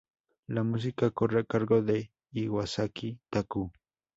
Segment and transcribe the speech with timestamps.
[0.47, 3.71] La música corre a cargo de Iwasaki Taku.